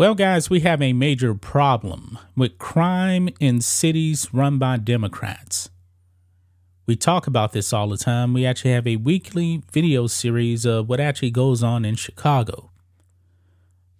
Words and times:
Well, 0.00 0.14
guys, 0.14 0.48
we 0.48 0.60
have 0.60 0.80
a 0.80 0.94
major 0.94 1.34
problem 1.34 2.18
with 2.34 2.56
crime 2.56 3.28
in 3.38 3.60
cities 3.60 4.32
run 4.32 4.56
by 4.56 4.78
Democrats. 4.78 5.68
We 6.86 6.96
talk 6.96 7.26
about 7.26 7.52
this 7.52 7.70
all 7.70 7.90
the 7.90 7.98
time. 7.98 8.32
We 8.32 8.46
actually 8.46 8.70
have 8.70 8.86
a 8.86 8.96
weekly 8.96 9.62
video 9.70 10.06
series 10.06 10.64
of 10.64 10.88
what 10.88 11.00
actually 11.00 11.32
goes 11.32 11.62
on 11.62 11.84
in 11.84 11.96
Chicago. 11.96 12.70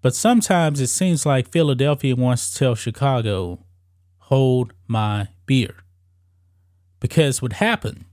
But 0.01 0.15
sometimes 0.15 0.81
it 0.81 0.87
seems 0.87 1.27
like 1.27 1.53
Philadelphia 1.53 2.17
wants 2.17 2.51
to 2.51 2.59
tell 2.59 2.75
Chicago, 2.75 3.67
hold 4.21 4.73
my 4.89 5.29
beer. 5.45 5.85
Because 6.99 7.43
what 7.43 7.53
happened 7.53 8.07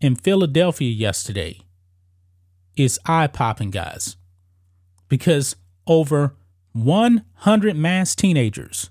in 0.00 0.16
Philadelphia 0.16 0.90
yesterday 0.90 1.60
is 2.76 2.98
eye 3.04 3.26
popping, 3.26 3.70
guys. 3.70 4.16
Because 5.10 5.54
over 5.86 6.34
100 6.74 7.76
mass 7.76 8.16
teenagers 8.16 8.90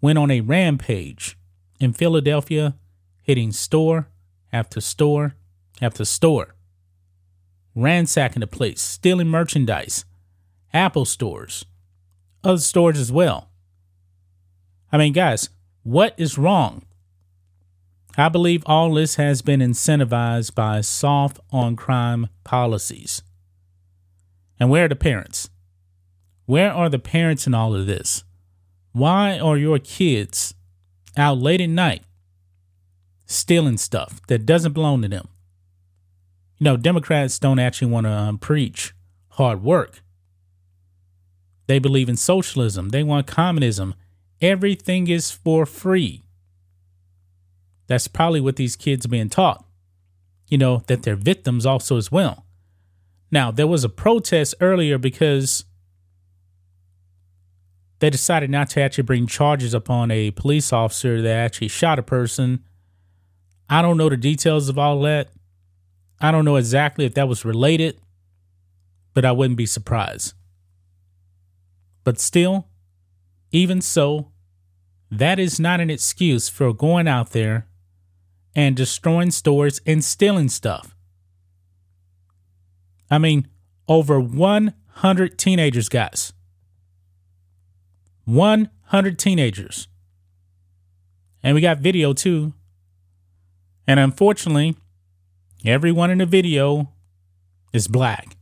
went 0.00 0.18
on 0.18 0.30
a 0.30 0.40
rampage 0.40 1.36
in 1.78 1.92
Philadelphia, 1.92 2.74
hitting 3.20 3.52
store 3.52 4.08
after 4.50 4.80
store 4.80 5.34
after 5.82 6.06
store, 6.06 6.54
ransacking 7.74 8.40
the 8.40 8.46
place, 8.46 8.80
stealing 8.80 9.28
merchandise, 9.28 10.06
Apple 10.72 11.04
stores, 11.04 11.66
other 12.42 12.56
stores 12.56 12.98
as 12.98 13.12
well. 13.12 13.50
I 14.90 14.96
mean, 14.96 15.12
guys, 15.12 15.50
what 15.82 16.14
is 16.16 16.38
wrong? 16.38 16.86
I 18.16 18.30
believe 18.30 18.62
all 18.64 18.94
this 18.94 19.16
has 19.16 19.42
been 19.42 19.60
incentivized 19.60 20.54
by 20.54 20.80
soft 20.80 21.40
on 21.50 21.76
crime 21.76 22.28
policies. 22.42 23.22
And 24.58 24.70
where 24.70 24.86
are 24.86 24.88
the 24.88 24.96
parents? 24.96 25.50
Where 26.50 26.72
are 26.72 26.88
the 26.88 26.98
parents 26.98 27.46
in 27.46 27.54
all 27.54 27.76
of 27.76 27.86
this? 27.86 28.24
Why 28.90 29.38
are 29.38 29.56
your 29.56 29.78
kids 29.78 30.52
out 31.16 31.38
late 31.38 31.60
at 31.60 31.70
night 31.70 32.02
stealing 33.24 33.78
stuff 33.78 34.20
that 34.26 34.46
doesn't 34.46 34.72
belong 34.72 35.02
to 35.02 35.08
them? 35.08 35.28
You 36.58 36.64
know, 36.64 36.76
Democrats 36.76 37.38
don't 37.38 37.60
actually 37.60 37.92
want 37.92 38.06
to 38.06 38.10
um, 38.10 38.38
preach 38.38 38.94
hard 39.28 39.62
work. 39.62 40.02
They 41.68 41.78
believe 41.78 42.08
in 42.08 42.16
socialism, 42.16 42.88
they 42.88 43.04
want 43.04 43.28
communism. 43.28 43.94
Everything 44.40 45.06
is 45.06 45.30
for 45.30 45.64
free. 45.64 46.24
That's 47.86 48.08
probably 48.08 48.40
what 48.40 48.56
these 48.56 48.74
kids 48.74 49.06
are 49.06 49.08
being 49.08 49.30
taught. 49.30 49.64
You 50.48 50.58
know, 50.58 50.82
that 50.88 51.04
they're 51.04 51.14
victims 51.14 51.64
also 51.64 51.96
as 51.96 52.10
well. 52.10 52.44
Now, 53.30 53.52
there 53.52 53.68
was 53.68 53.84
a 53.84 53.88
protest 53.88 54.56
earlier 54.60 54.98
because 54.98 55.64
they 58.00 58.10
decided 58.10 58.50
not 58.50 58.70
to 58.70 58.80
actually 58.80 59.04
bring 59.04 59.26
charges 59.26 59.74
upon 59.74 60.10
a 60.10 60.30
police 60.32 60.72
officer 60.72 61.20
that 61.22 61.36
actually 61.36 61.68
shot 61.68 61.98
a 61.98 62.02
person. 62.02 62.64
I 63.68 63.82
don't 63.82 63.98
know 63.98 64.08
the 64.08 64.16
details 64.16 64.68
of 64.68 64.78
all 64.78 65.00
that. 65.02 65.28
I 66.18 66.30
don't 66.32 66.46
know 66.46 66.56
exactly 66.56 67.04
if 67.04 67.14
that 67.14 67.28
was 67.28 67.44
related, 67.44 68.00
but 69.14 69.24
I 69.24 69.32
wouldn't 69.32 69.58
be 69.58 69.66
surprised. 69.66 70.32
But 72.02 72.18
still, 72.18 72.68
even 73.52 73.82
so, 73.82 74.32
that 75.10 75.38
is 75.38 75.60
not 75.60 75.80
an 75.80 75.90
excuse 75.90 76.48
for 76.48 76.72
going 76.72 77.06
out 77.06 77.30
there 77.30 77.66
and 78.54 78.74
destroying 78.74 79.30
stores 79.30 79.80
and 79.86 80.02
stealing 80.02 80.48
stuff. 80.48 80.96
I 83.10 83.18
mean, 83.18 83.46
over 83.88 84.18
100 84.18 85.38
teenagers, 85.38 85.88
guys 85.90 86.32
100 88.24 89.18
teenagers. 89.18 89.88
And 91.42 91.54
we 91.54 91.60
got 91.60 91.78
video 91.78 92.12
too. 92.12 92.52
And 93.86 93.98
unfortunately, 93.98 94.76
everyone 95.64 96.10
in 96.10 96.18
the 96.18 96.26
video 96.26 96.92
is 97.72 97.88
black. 97.88 98.36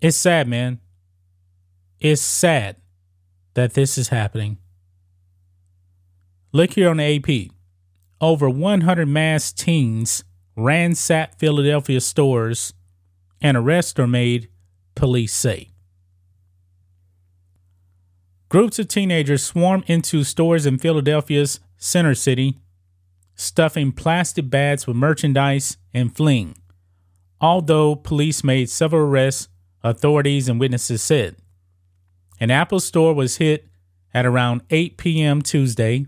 It's 0.00 0.16
sad, 0.16 0.48
man. 0.48 0.80
It's 1.98 2.20
sad 2.20 2.76
that 3.54 3.74
this 3.74 3.96
is 3.96 4.08
happening. 4.08 4.58
Look 6.52 6.72
here 6.74 6.90
on 6.90 6.98
the 6.98 7.16
AP. 7.16 7.52
Over 8.20 8.48
100 8.48 9.06
mass 9.06 9.52
teens 9.52 10.24
ransacked 10.56 11.38
Philadelphia 11.38 12.00
stores 12.00 12.72
and 13.40 13.56
arrests 13.56 13.98
are 13.98 14.06
made, 14.06 14.48
police 14.94 15.34
say. 15.34 15.70
Groups 18.56 18.78
of 18.78 18.88
teenagers 18.88 19.44
swarm 19.44 19.84
into 19.86 20.24
stores 20.24 20.64
in 20.64 20.78
Philadelphia's 20.78 21.60
center 21.76 22.14
city, 22.14 22.58
stuffing 23.34 23.92
plastic 23.92 24.48
bags 24.48 24.86
with 24.86 24.96
merchandise 24.96 25.76
and 25.92 26.16
fleeing. 26.16 26.56
Although 27.38 27.96
police 27.96 28.42
made 28.42 28.70
several 28.70 29.02
arrests, 29.02 29.48
authorities 29.84 30.48
and 30.48 30.58
witnesses 30.58 31.02
said. 31.02 31.36
An 32.40 32.50
Apple 32.50 32.80
store 32.80 33.12
was 33.12 33.36
hit 33.36 33.68
at 34.14 34.24
around 34.24 34.62
8 34.70 34.96
p.m. 34.96 35.42
Tuesday, 35.42 36.06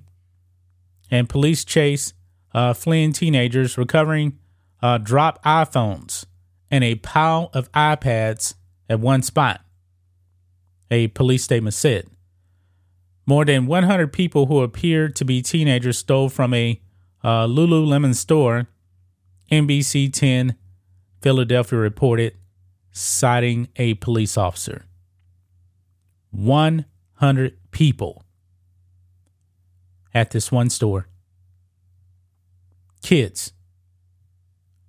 and 1.10 1.28
police 1.28 1.66
chase 1.66 2.14
uh, 2.54 2.72
fleeing 2.72 3.12
teenagers 3.12 3.76
recovering 3.76 4.38
uh, 4.80 4.96
dropped 4.96 5.44
iPhones 5.44 6.24
and 6.70 6.82
a 6.82 6.94
pile 6.94 7.50
of 7.52 7.70
iPads 7.72 8.54
at 8.88 9.00
one 9.00 9.20
spot, 9.20 9.60
a 10.90 11.08
police 11.08 11.44
statement 11.44 11.74
said. 11.74 12.08
More 13.28 13.44
than 13.44 13.66
100 13.66 14.10
people 14.10 14.46
who 14.46 14.62
appeared 14.62 15.14
to 15.16 15.24
be 15.26 15.42
teenagers 15.42 15.98
stole 15.98 16.30
from 16.30 16.54
a 16.54 16.80
uh, 17.22 17.46
Lululemon 17.46 18.14
store, 18.14 18.68
NBC 19.52 20.10
10 20.10 20.56
Philadelphia 21.20 21.78
reported, 21.78 22.38
citing 22.90 23.68
a 23.76 23.92
police 23.94 24.38
officer. 24.38 24.86
100 26.30 27.58
people 27.70 28.24
at 30.14 30.30
this 30.30 30.50
one 30.50 30.70
store. 30.70 31.06
Kids, 33.02 33.52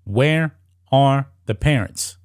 where 0.06 0.56
are 0.94 1.30
the 1.46 1.56
parents? 1.56 2.18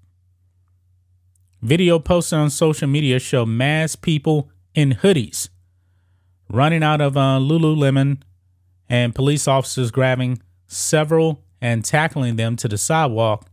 Video 1.60 1.98
posted 1.98 2.38
on 2.38 2.50
social 2.50 2.86
media 2.86 3.18
show 3.18 3.44
mass 3.44 3.96
people 3.96 4.48
in 4.76 4.92
hoodies 5.02 5.48
running 6.50 6.82
out 6.82 7.00
of 7.00 7.16
uh, 7.16 7.38
Lululemon 7.40 8.18
and 8.88 9.14
police 9.14 9.48
officers 9.48 9.90
grabbing 9.90 10.40
several 10.66 11.42
and 11.60 11.84
tackling 11.84 12.36
them 12.36 12.56
to 12.56 12.68
the 12.68 12.78
sidewalk, 12.78 13.48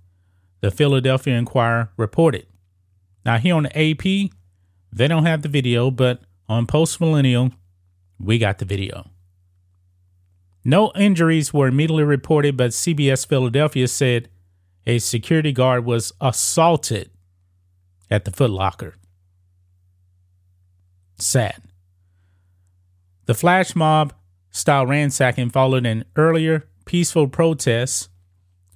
the 0.60 0.72
Philadelphia 0.72 1.36
Inquirer 1.36 1.92
reported. 1.98 2.46
Now, 3.26 3.38
here 3.38 3.56
on 3.56 3.64
the 3.64 3.92
AP, 3.92 4.32
they 4.92 5.08
don't 5.08 5.26
have 5.26 5.42
the 5.42 5.50
video, 5.50 5.92
but 5.92 6.22
on 6.50 6.68
Post 6.68 7.00
Millennial, 7.00 7.52
we 8.20 8.38
got 8.38 8.58
the 8.58 8.66
video. 8.66 9.10
No 10.64 10.92
injuries 10.96 11.54
were 11.54 11.68
immediately 11.68 12.04
reported, 12.04 12.58
but 12.58 12.72
CBS 12.72 13.26
Philadelphia 13.26 13.88
said 13.88 14.30
a 14.86 15.00
security 15.00 15.52
guard 15.52 15.86
was 15.86 16.12
assaulted 16.22 17.10
at 18.10 18.26
the 18.26 18.32
Foot 18.32 18.50
Locker. 18.52 18.96
Sad. 21.18 21.62
The 23.26 23.34
flash 23.34 23.76
mob 23.76 24.14
style 24.52 24.86
ransacking 24.86 25.50
followed 25.50 25.86
an 25.86 26.06
earlier 26.16 26.68
peaceful 26.86 27.28
protest 27.28 28.10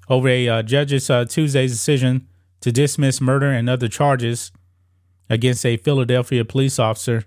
over 0.08 0.28
a 0.28 0.48
uh, 0.48 0.62
judge's 0.62 1.10
uh, 1.10 1.26
Tuesday's 1.26 1.72
decision 1.72 2.28
to 2.62 2.72
dismiss 2.72 3.20
murder 3.20 3.52
and 3.52 3.70
other 3.70 3.88
charges 3.88 4.52
against 5.30 5.66
a 5.66 5.78
Philadelphia 5.78 6.46
police 6.46 6.80
officer 6.80 7.26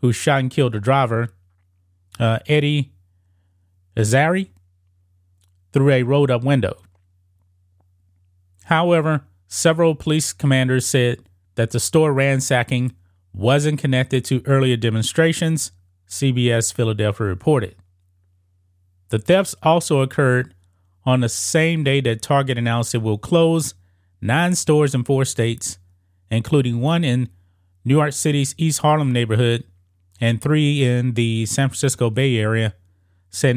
who 0.00 0.12
shot 0.12 0.40
and 0.40 0.50
killed 0.50 0.74
a 0.74 0.80
driver, 0.80 1.28
uh, 2.18 2.38
Eddie 2.46 2.92
Azari 3.96 4.48
through 5.72 5.90
a 5.90 6.02
rolled 6.02 6.30
up 6.30 6.42
window. 6.42 6.76
However, 8.64 9.24
several 9.46 9.94
police 9.94 10.32
commanders 10.32 10.86
said 10.86 11.20
that 11.56 11.70
the 11.70 11.80
store 11.80 12.12
ransacking 12.12 12.94
wasn't 13.32 13.78
connected 13.78 14.24
to 14.26 14.42
earlier 14.46 14.76
demonstrations, 14.76 15.72
CBS 16.08 16.72
Philadelphia 16.72 17.26
reported. 17.26 17.76
The 19.10 19.18
thefts 19.18 19.54
also 19.62 20.00
occurred 20.00 20.54
on 21.04 21.20
the 21.20 21.28
same 21.28 21.84
day 21.84 22.00
that 22.02 22.22
Target 22.22 22.58
announced 22.58 22.94
it 22.94 22.98
will 22.98 23.18
close 23.18 23.74
nine 24.20 24.54
stores 24.54 24.94
in 24.94 25.04
four 25.04 25.24
states, 25.24 25.78
including 26.30 26.80
one 26.80 27.04
in 27.04 27.28
New 27.84 27.96
York 27.96 28.12
City's 28.12 28.54
East 28.58 28.80
Harlem 28.80 29.12
neighborhood 29.12 29.64
and 30.20 30.42
three 30.42 30.84
in 30.84 31.14
the 31.14 31.46
San 31.46 31.68
Francisco 31.68 32.10
Bay 32.10 32.36
Area, 32.36 32.74
saying 33.30 33.56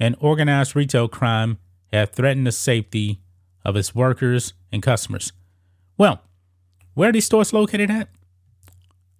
and 0.00 0.16
organized 0.20 0.76
retail 0.76 1.08
crime 1.08 1.58
have 1.92 2.10
threatened 2.10 2.46
the 2.46 2.52
safety 2.52 3.20
of 3.64 3.76
its 3.76 3.94
workers 3.94 4.54
and 4.72 4.82
customers. 4.82 5.32
Well, 5.96 6.22
where 6.94 7.10
are 7.10 7.12
these 7.12 7.26
stores 7.26 7.52
located 7.52 7.90
at? 7.90 8.08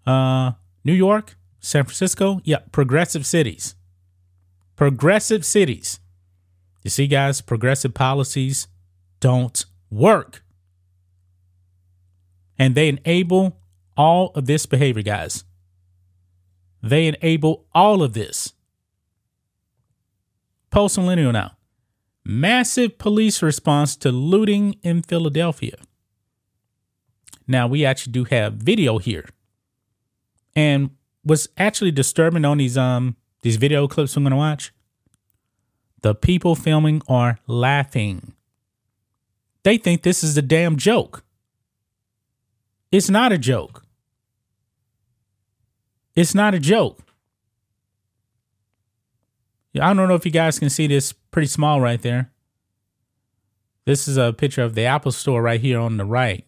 Uh, 0.06 0.52
New 0.84 0.92
York, 0.92 1.36
San 1.60 1.84
Francisco, 1.84 2.40
yeah, 2.44 2.60
progressive 2.72 3.26
cities. 3.26 3.74
Progressive 4.76 5.44
cities. 5.44 6.00
You 6.84 6.90
see, 6.90 7.06
guys, 7.06 7.40
progressive 7.40 7.94
policies 7.94 8.68
don't 9.20 9.64
work. 9.90 10.44
And 12.58 12.74
they 12.74 12.88
enable 12.88 13.60
all 13.96 14.30
of 14.34 14.46
this 14.46 14.66
behavior, 14.66 15.02
guys. 15.02 15.44
They 16.82 17.06
enable 17.08 17.66
all 17.74 18.02
of 18.02 18.12
this. 18.12 18.54
Post 20.70 20.98
millennial 20.98 21.32
now. 21.32 21.52
Massive 22.24 22.98
police 22.98 23.42
response 23.42 23.96
to 23.96 24.12
looting 24.12 24.76
in 24.82 25.02
Philadelphia. 25.02 25.76
Now, 27.46 27.66
we 27.66 27.84
actually 27.84 28.12
do 28.12 28.24
have 28.24 28.54
video 28.54 28.98
here. 28.98 29.26
And 30.54 30.90
what's 31.22 31.48
actually 31.56 31.92
disturbing 31.92 32.44
on 32.44 32.58
these 32.58 32.76
um 32.76 33.16
these 33.42 33.56
video 33.56 33.88
clips 33.88 34.16
I'm 34.16 34.24
gonna 34.24 34.36
watch, 34.36 34.72
the 36.02 36.14
people 36.14 36.54
filming 36.54 37.02
are 37.08 37.38
laughing. 37.46 38.34
They 39.62 39.78
think 39.78 40.02
this 40.02 40.22
is 40.22 40.36
a 40.36 40.42
damn 40.42 40.76
joke. 40.76 41.24
It's 42.90 43.10
not 43.10 43.32
a 43.32 43.38
joke. 43.38 43.84
It's 46.14 46.34
not 46.34 46.54
a 46.54 46.58
joke. 46.58 47.00
I 49.78 49.94
don't 49.94 50.08
know 50.08 50.14
if 50.14 50.24
you 50.24 50.32
guys 50.32 50.58
can 50.58 50.70
see 50.70 50.86
this 50.86 51.12
pretty 51.12 51.48
small 51.48 51.80
right 51.80 52.00
there. 52.00 52.30
This 53.84 54.06
is 54.06 54.16
a 54.16 54.32
picture 54.32 54.62
of 54.62 54.74
the 54.74 54.84
Apple 54.84 55.12
store 55.12 55.42
right 55.42 55.60
here 55.60 55.78
on 55.80 55.96
the 55.96 56.04
right. 56.04 56.44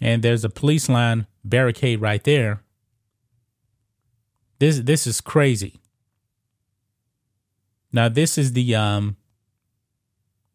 And 0.00 0.22
there's 0.22 0.44
a 0.44 0.50
police 0.50 0.88
line 0.88 1.26
barricade 1.44 2.00
right 2.00 2.22
there. 2.24 2.62
This 4.58 4.80
this 4.80 5.06
is 5.06 5.20
crazy. 5.20 5.80
Now 7.92 8.08
this 8.08 8.36
is 8.38 8.52
the 8.52 8.74
um 8.74 9.16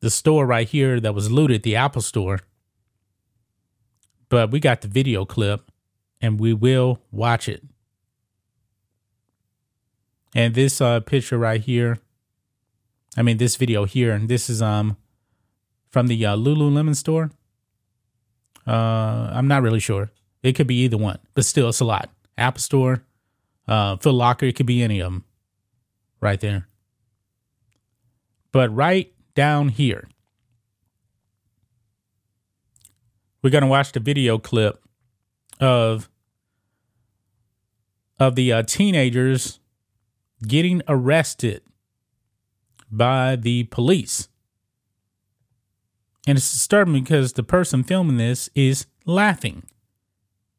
the 0.01 0.09
store 0.09 0.45
right 0.45 0.67
here 0.67 0.99
that 0.99 1.15
was 1.15 1.31
looted, 1.31 1.63
the 1.63 1.75
Apple 1.75 2.01
store. 2.01 2.39
But 4.29 4.51
we 4.51 4.59
got 4.59 4.81
the 4.81 4.87
video 4.87 5.25
clip 5.25 5.71
and 6.19 6.39
we 6.39 6.53
will 6.53 6.99
watch 7.11 7.47
it. 7.47 7.63
And 10.33 10.53
this 10.53 10.79
uh, 10.79 11.01
picture 11.01 11.37
right 11.37 11.61
here, 11.61 11.99
I 13.17 13.21
mean 13.21 13.37
this 13.37 13.55
video 13.57 13.85
here, 13.85 14.17
this 14.19 14.49
is 14.49 14.61
um 14.61 14.97
from 15.89 16.07
the 16.07 16.25
uh, 16.25 16.35
Lululemon 16.35 16.95
store. 16.95 17.31
Uh, 18.65 19.29
I'm 19.33 19.47
not 19.47 19.61
really 19.61 19.79
sure. 19.79 20.11
It 20.43 20.53
could 20.53 20.67
be 20.67 20.83
either 20.83 20.97
one, 20.97 21.19
but 21.33 21.45
still, 21.45 21.69
it's 21.69 21.81
a 21.81 21.85
lot. 21.85 22.09
Apple 22.37 22.61
Store, 22.61 23.03
uh, 23.67 23.97
Foot 23.97 24.13
Locker, 24.13 24.45
it 24.45 24.55
could 24.55 24.65
be 24.65 24.81
any 24.81 24.99
of 24.99 25.11
them, 25.11 25.25
right 26.19 26.39
there. 26.39 26.67
But 28.51 28.73
right 28.73 29.13
down 29.35 29.69
here, 29.69 30.07
we're 33.41 33.49
gonna 33.49 33.67
watch 33.67 33.91
the 33.91 33.99
video 33.99 34.37
clip 34.37 34.81
of 35.59 36.09
of 38.19 38.35
the 38.35 38.53
uh, 38.53 38.63
teenagers 38.63 39.59
getting 40.47 40.81
arrested 40.87 41.61
by 42.91 43.35
the 43.35 43.63
police. 43.65 44.27
And 46.27 46.37
it's 46.37 46.51
disturbing 46.51 47.03
because 47.03 47.33
the 47.33 47.43
person 47.43 47.83
filming 47.83 48.17
this 48.17 48.49
is 48.53 48.85
laughing. 49.05 49.63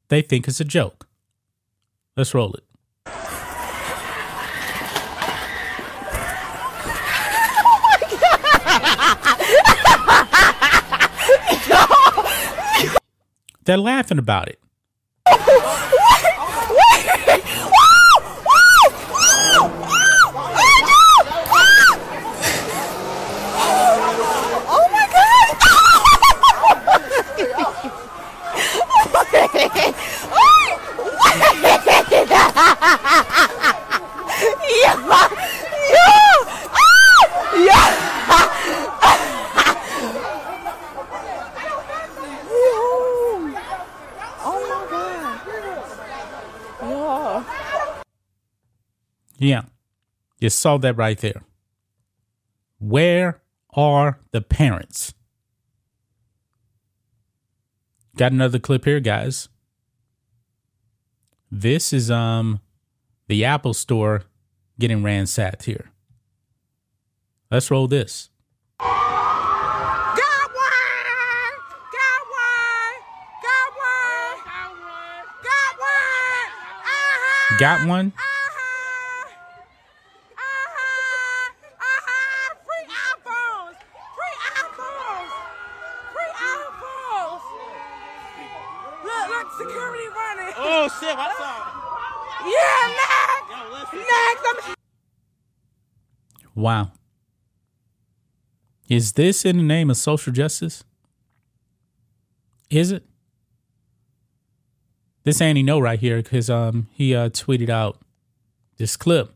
They 0.09 0.23
think 0.23 0.49
it's 0.49 0.61
a 0.61 0.65
joke. 0.65 1.07
Let's 2.17 2.35
roll 2.35 2.55
it. 2.55 2.65
They're 13.65 13.77
laughing 13.77 14.19
about 14.19 14.49
it. 14.49 14.59
Yeah. 49.43 49.63
You 50.39 50.51
saw 50.51 50.77
that 50.79 50.97
right 50.97 51.19
there. 51.19 51.43
Where 52.79 53.43
are 53.75 54.21
the 54.31 54.41
parents? 54.41 55.15
Got 58.17 58.31
another 58.31 58.61
clip 58.61 58.85
here, 58.85 59.01
guys. 59.01 59.49
This 61.55 61.93
is 61.93 62.11
um 62.11 62.63
the 63.29 63.45
Apple 63.45 63.75
store 63.75 64.23
getting 64.81 65.03
ransacked 65.03 65.65
here. 65.65 65.91
Let's 67.51 67.71
roll 67.71 67.87
this. 67.89 68.31
Got 68.81 68.89
one! 68.89 70.17
Got 71.93 72.23
one! 72.33 72.97
Got 73.45 73.69
one! 73.77 74.41
Got 74.65 74.65
one! 74.97 75.29
Got 75.45 75.77
one! 75.77 76.49
Uh-huh! 76.89 77.57
Got 77.59 77.87
one? 77.87 78.13
Uh-huh! 78.17 79.29
Uh-huh! 80.33 81.53
Uh-huh! 81.69 82.57
Free 82.65 82.87
iPhones! 82.89 83.77
Free 84.17 84.37
iPhones! 84.57 85.31
Free 86.17 86.33
iPhones! 86.33 87.45
Look, 89.05 89.25
look, 89.29 89.49
security 89.59 90.09
running. 90.17 90.55
Oh 90.57 90.89
shit, 91.01 91.17
I 91.17 91.29
saw 91.37 91.53
Yeah, 92.49 92.83
next! 92.99 93.47
Yo, 93.51 93.59
listen. 93.73 93.99
Next! 93.99 94.43
I'm 96.45 96.52
Wow. 96.63 96.93
Is 98.89 99.15
this 99.15 99.45
in 99.45 99.57
the 99.57 99.63
name 99.65 99.91
of 99.91 99.97
social 99.97 100.33
justice? 100.33 100.85
Is 102.71 102.93
it? 102.93 103.03
This 105.25 105.41
Andy 105.41 105.65
Ngo 105.65 105.83
right 105.83 105.99
here 105.99 106.23
because 106.23 106.49
um 106.49 106.87
he 106.93 107.17
uh, 107.17 107.31
tweeted 107.31 107.69
out 107.69 107.99
this 108.77 108.97
clip, 108.97 109.35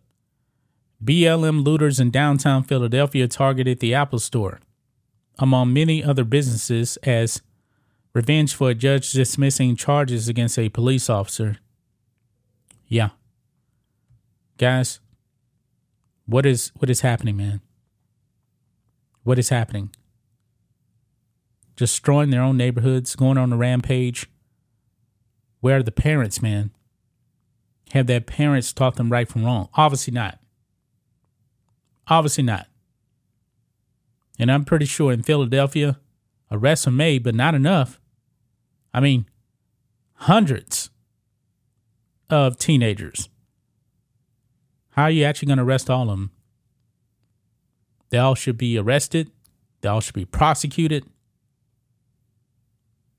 BLM 1.05 1.65
looters 1.65 1.99
in 1.99 2.13
downtown 2.13 2.63
Philadelphia 2.63 3.27
targeted 3.27 3.81
the 3.81 3.93
Apple 3.93 4.21
Store, 4.21 4.61
among 5.37 5.73
many 5.73 6.05
other 6.05 6.25
businesses, 6.25 6.97
as 6.99 7.43
revenge 8.13 8.55
for 8.55 8.71
a 8.71 8.75
judge 8.75 9.11
dismissing 9.11 9.75
charges 9.75 10.29
against 10.29 10.61
a 10.61 10.69
police 10.69 11.11
officer. 11.11 11.57
Yeah. 12.87 13.11
Guys, 14.59 15.01
what 16.27 16.45
is 16.45 16.73
what 16.77 16.91
is 16.91 17.01
happening, 17.01 17.37
man? 17.37 17.61
What 19.23 19.39
is 19.39 19.49
happening? 19.49 19.91
Destroying 21.77 22.31
their 22.31 22.43
own 22.43 22.57
neighborhoods, 22.57 23.17
going 23.17 23.39
on 23.39 23.53
a 23.53 23.57
rampage. 23.57 24.29
Where 25.61 25.79
are 25.79 25.83
the 25.83 25.93
parents, 25.93 26.43
man? 26.43 26.71
Have 27.91 28.07
their 28.07 28.21
parents 28.21 28.73
taught 28.73 28.97
them 28.97 29.11
right 29.11 29.29
from 29.29 29.45
wrong? 29.45 29.69
Obviously 29.75 30.13
not. 30.13 30.39
Obviously 32.09 32.45
not. 32.45 32.67
And 34.39 34.51
I'm 34.51 34.65
pretty 34.65 34.87
sure 34.87 35.13
in 35.13 35.23
Philadelphia, 35.23 35.99
arrests 36.51 36.87
are 36.87 36.93
made, 36.93 37.23
but 37.23 37.35
not 37.35 37.55
enough. 37.55 38.01
I 38.93 39.01
mean, 39.01 39.27
hundreds 40.15 40.91
of 42.31 42.59
teenagers. 42.59 43.29
How 44.97 45.05
are 45.05 45.11
you 45.11 45.25
actually 45.25 45.47
going 45.47 45.59
to 45.59 45.65
arrest 45.65 45.91
all 45.91 46.05
of 46.05 46.09
them? 46.09 46.31
They 48.09 48.19
all 48.19 48.35
should 48.35 48.57
be 48.57 48.79
arrested, 48.79 49.31
they 49.83 49.89
all 49.89 50.01
should 50.01 50.15
be 50.15 50.25
prosecuted. 50.25 51.05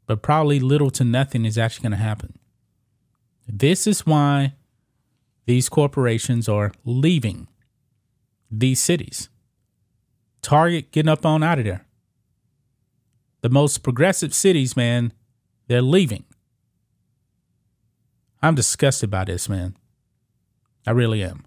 But 0.08 0.24
probably 0.24 0.60
little 0.60 0.90
to 0.92 1.04
nothing 1.04 1.46
is 1.46 1.58
actually 1.58 1.84
going 1.84 2.00
to 2.00 2.04
happen. 2.04 2.40
This 3.48 3.86
is 3.86 4.06
why 4.06 4.54
these 5.46 5.70
corporations 5.70 6.50
are 6.50 6.72
leaving 6.84 7.48
these 8.50 8.82
cities. 8.82 9.30
Target 10.42 10.92
getting 10.92 11.10
up 11.10 11.26
on 11.26 11.44
out 11.44 11.60
of 11.60 11.66
there. 11.66 11.86
The 13.42 13.50
most 13.50 13.84
progressive 13.84 14.34
cities, 14.34 14.76
man, 14.76 15.14
they're 15.68 15.82
leaving. 15.82 16.24
I'm 18.42 18.56
disgusted 18.56 19.12
by 19.12 19.26
this, 19.26 19.50
man. 19.50 19.76
I 20.86 20.92
really 20.92 21.22
am. 21.22 21.47